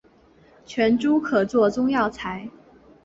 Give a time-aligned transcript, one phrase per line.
[0.65, 2.49] 全株可做中药材。